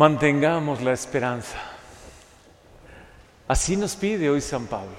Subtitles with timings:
[0.00, 1.58] Mantengamos la esperanza.
[3.46, 4.96] Así nos pide hoy San Pablo.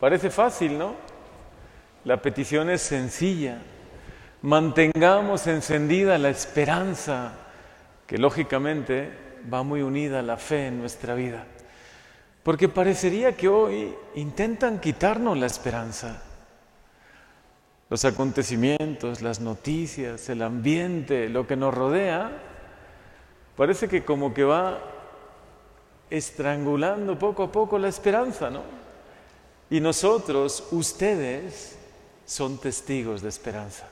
[0.00, 0.96] Parece fácil, ¿no?
[2.04, 3.58] La petición es sencilla.
[4.42, 7.30] Mantengamos encendida la esperanza,
[8.04, 9.08] que lógicamente
[9.54, 11.46] va muy unida a la fe en nuestra vida.
[12.42, 16.20] Porque parecería que hoy intentan quitarnos la esperanza.
[17.88, 22.48] Los acontecimientos, las noticias, el ambiente, lo que nos rodea,
[23.56, 24.78] parece que como que va
[26.10, 28.62] estrangulando poco a poco la esperanza, ¿no?
[29.70, 31.78] Y nosotros, ustedes,
[32.26, 33.88] son testigos de esperanza.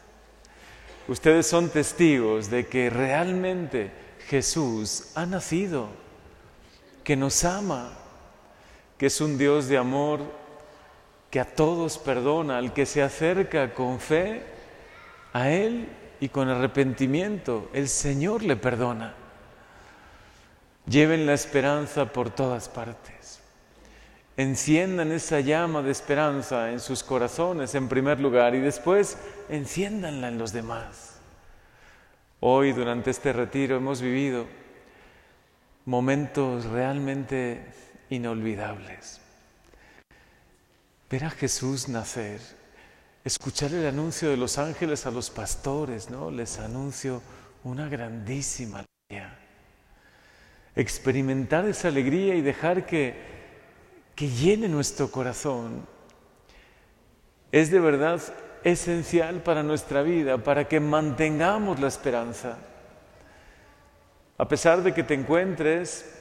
[1.09, 3.91] Ustedes son testigos de que realmente
[4.29, 5.89] Jesús ha nacido,
[7.03, 7.93] que nos ama,
[8.97, 10.21] que es un Dios de amor,
[11.31, 14.43] que a todos perdona, al que se acerca con fe
[15.33, 15.89] a Él
[16.21, 19.15] y con arrepentimiento, el Señor le perdona.
[20.91, 23.39] Lleven la esperanza por todas partes.
[24.37, 29.17] Enciendan esa llama de esperanza en sus corazones en primer lugar y después
[29.49, 31.21] enciéndanla en los demás.
[32.41, 34.47] Hoy durante este retiro hemos vivido
[35.85, 37.65] momentos realmente
[38.09, 39.21] inolvidables.
[41.09, 42.41] Ver a Jesús nacer,
[43.25, 46.33] escuchar el anuncio de los ángeles a los pastores, ¿no?
[46.33, 47.23] Les anuncio
[47.63, 48.85] una grandísima
[50.77, 53.15] experimentar esa alegría y dejar que,
[54.15, 55.87] que llene nuestro corazón,
[57.53, 58.21] es de verdad
[58.63, 62.59] esencial para nuestra vida, para que mantengamos la esperanza.
[64.39, 66.17] A pesar de que te encuentres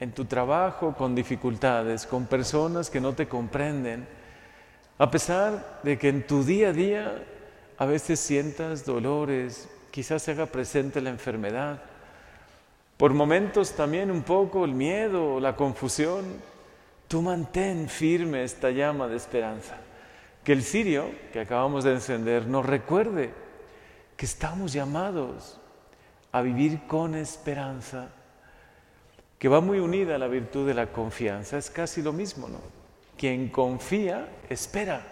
[0.00, 4.06] en tu trabajo con dificultades, con personas que no te comprenden,
[4.98, 7.24] a pesar de que en tu día a día
[7.78, 11.82] a veces sientas dolores, quizás se haga presente la enfermedad,
[13.02, 16.24] por momentos también un poco el miedo, la confusión,
[17.08, 19.76] tú mantén firme esta llama de esperanza.
[20.44, 23.34] Que el cirio que acabamos de encender nos recuerde
[24.16, 25.58] que estamos llamados
[26.30, 28.08] a vivir con esperanza,
[29.36, 31.58] que va muy unida a la virtud de la confianza.
[31.58, 32.60] Es casi lo mismo, ¿no?
[33.18, 35.02] Quien confía, espera.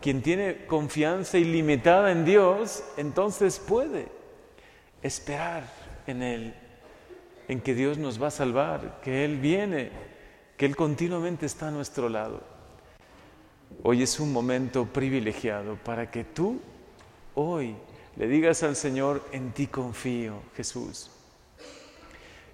[0.00, 4.08] Quien tiene confianza ilimitada en Dios, entonces puede
[5.02, 5.64] esperar
[6.06, 6.61] en Él
[7.48, 9.90] en que Dios nos va a salvar, que Él viene,
[10.56, 12.42] que Él continuamente está a nuestro lado.
[13.82, 16.60] Hoy es un momento privilegiado para que tú
[17.34, 17.74] hoy
[18.16, 21.10] le digas al Señor, en ti confío, Jesús.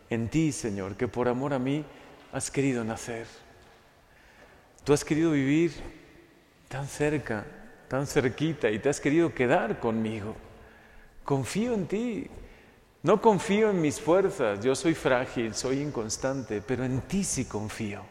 [0.09, 1.85] En ti, Señor, que por amor a mí
[2.33, 3.27] has querido nacer.
[4.85, 5.73] Tú has querido vivir
[6.69, 7.45] tan cerca,
[7.89, 10.35] tan cerquita y te has querido quedar conmigo.
[11.25, 12.27] Confío en ti,
[13.03, 18.03] no confío en mis fuerzas, yo soy frágil, soy inconstante, pero en ti sí confío.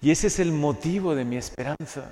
[0.00, 2.10] Y ese es el motivo de mi esperanza.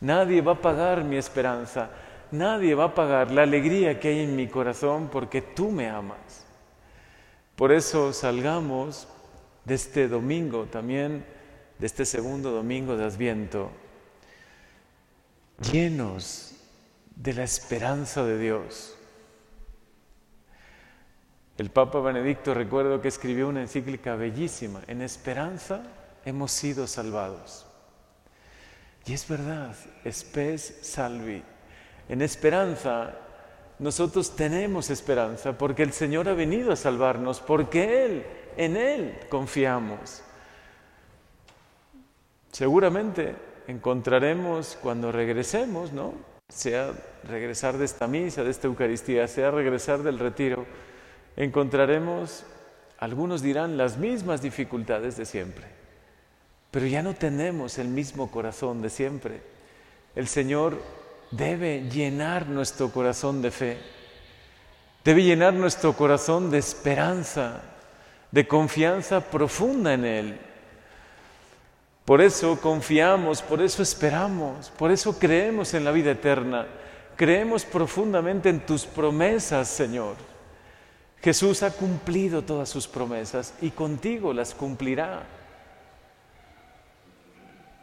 [0.00, 1.90] Nadie va a pagar mi esperanza,
[2.30, 6.46] nadie va a pagar la alegría que hay en mi corazón porque tú me amas.
[7.56, 9.06] Por eso salgamos
[9.64, 11.24] de este domingo, también
[11.78, 13.70] de este segundo domingo de Adviento,
[15.70, 16.54] llenos
[17.14, 18.96] de la esperanza de Dios
[21.62, 25.84] el Papa Benedicto recuerdo que escribió una encíclica bellísima, en esperanza
[26.24, 27.64] hemos sido salvados.
[29.06, 29.72] Y es verdad,
[30.10, 31.40] spes salvi.
[32.08, 33.14] En esperanza
[33.78, 40.20] nosotros tenemos esperanza porque el Señor ha venido a salvarnos, porque Él, en Él confiamos.
[42.50, 43.36] Seguramente
[43.68, 46.12] encontraremos cuando regresemos, ¿no?
[46.48, 46.92] Sea
[47.22, 50.66] regresar de esta misa, de esta Eucaristía, sea regresar del retiro,
[51.36, 52.44] encontraremos,
[52.98, 55.66] algunos dirán, las mismas dificultades de siempre,
[56.70, 59.40] pero ya no tenemos el mismo corazón de siempre.
[60.14, 60.80] El Señor
[61.30, 63.78] debe llenar nuestro corazón de fe,
[65.04, 67.62] debe llenar nuestro corazón de esperanza,
[68.30, 70.40] de confianza profunda en Él.
[72.04, 76.66] Por eso confiamos, por eso esperamos, por eso creemos en la vida eterna,
[77.16, 80.31] creemos profundamente en tus promesas, Señor.
[81.22, 85.22] Jesús ha cumplido todas sus promesas y contigo las cumplirá.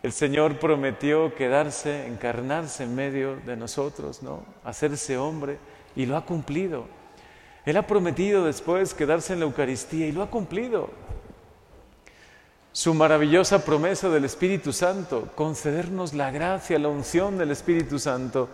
[0.03, 4.43] El Señor prometió quedarse, encarnarse en medio de nosotros, ¿no?
[4.63, 5.57] Hacerse hombre
[5.95, 6.85] y lo ha cumplido.
[7.65, 10.89] Él ha prometido después quedarse en la Eucaristía y lo ha cumplido.
[12.73, 18.49] Su maravillosa promesa del Espíritu Santo, concedernos la gracia, la unción del Espíritu Santo.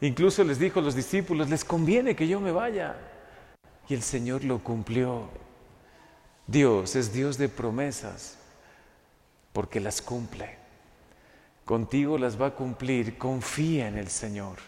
[0.00, 2.96] Incluso les dijo a los discípulos, les conviene que yo me vaya.
[3.88, 5.28] Y el Señor lo cumplió.
[6.46, 8.38] Dios es Dios de promesas
[9.52, 10.56] porque las cumple.
[11.64, 13.18] Contigo las va a cumplir.
[13.18, 14.58] Confía en el Señor.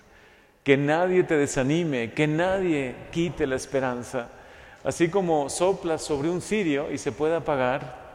[0.65, 4.29] Que nadie te desanime, que nadie quite la esperanza.
[4.85, 8.09] Así como soplas sobre un cirio y se puede apagar,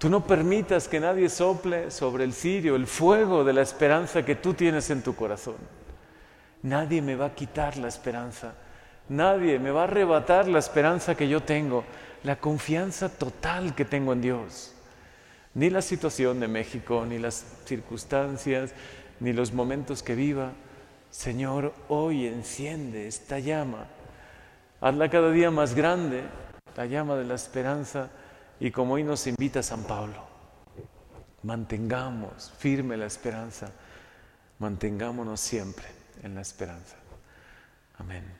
[0.00, 4.34] Tú no permitas que nadie sople sobre el cirio el fuego de la esperanza que
[4.34, 5.58] tú tienes en tu corazón.
[6.62, 8.54] Nadie me va a quitar la esperanza.
[9.10, 11.84] Nadie me va a arrebatar la esperanza que yo tengo,
[12.22, 14.72] la confianza total que tengo en Dios.
[15.54, 18.72] Ni la situación de México, ni las circunstancias,
[19.18, 20.52] ni los momentos que viva.
[21.10, 23.88] Señor, hoy enciende esta llama.
[24.80, 26.22] Hazla cada día más grande,
[26.76, 28.10] la llama de la esperanza
[28.60, 30.24] y como hoy nos invita San Pablo,
[31.42, 33.72] mantengamos firme la esperanza,
[34.60, 35.86] mantengámonos siempre
[36.22, 36.94] en la esperanza.
[37.98, 38.39] Amén.